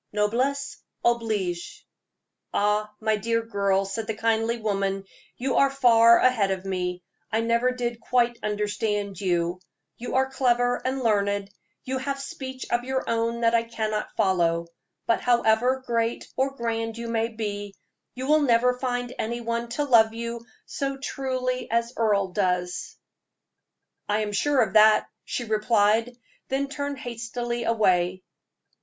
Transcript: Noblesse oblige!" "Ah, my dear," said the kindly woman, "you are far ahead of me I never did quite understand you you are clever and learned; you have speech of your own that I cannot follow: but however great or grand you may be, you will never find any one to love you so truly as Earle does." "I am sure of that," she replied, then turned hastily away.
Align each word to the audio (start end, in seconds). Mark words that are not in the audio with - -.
Noblesse 0.11 0.77
oblige!" 1.05 1.87
"Ah, 2.51 2.91
my 2.99 3.17
dear," 3.17 3.47
said 3.85 4.07
the 4.07 4.15
kindly 4.15 4.57
woman, 4.57 5.03
"you 5.37 5.57
are 5.57 5.69
far 5.69 6.17
ahead 6.17 6.49
of 6.49 6.65
me 6.65 7.03
I 7.31 7.41
never 7.41 7.69
did 7.71 8.01
quite 8.01 8.39
understand 8.41 9.21
you 9.21 9.59
you 9.97 10.15
are 10.15 10.27
clever 10.31 10.77
and 10.83 11.03
learned; 11.03 11.51
you 11.83 11.99
have 11.99 12.19
speech 12.19 12.65
of 12.71 12.83
your 12.83 13.07
own 13.07 13.41
that 13.41 13.53
I 13.53 13.61
cannot 13.61 14.09
follow: 14.17 14.65
but 15.05 15.21
however 15.21 15.83
great 15.85 16.27
or 16.35 16.55
grand 16.55 16.97
you 16.97 17.07
may 17.07 17.27
be, 17.27 17.75
you 18.15 18.25
will 18.25 18.41
never 18.41 18.79
find 18.79 19.13
any 19.19 19.39
one 19.39 19.69
to 19.77 19.83
love 19.83 20.15
you 20.15 20.43
so 20.65 20.97
truly 20.97 21.69
as 21.69 21.93
Earle 21.95 22.29
does." 22.29 22.97
"I 24.09 24.21
am 24.21 24.31
sure 24.31 24.61
of 24.63 24.73
that," 24.73 25.05
she 25.25 25.43
replied, 25.43 26.15
then 26.47 26.69
turned 26.69 26.97
hastily 26.97 27.65
away. 27.65 28.23